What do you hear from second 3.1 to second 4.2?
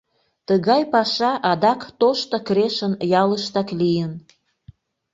ялыштак лийын.